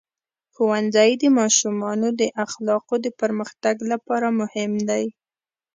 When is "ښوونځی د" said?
0.53-1.23